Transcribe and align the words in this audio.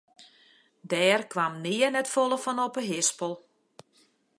Dêr 0.89 1.21
kaam 1.33 1.53
nea 1.63 1.87
net 1.91 2.11
folle 2.13 2.37
fan 2.43 2.61
op 2.65 2.73
de 2.77 2.83
hispel. 2.89 3.33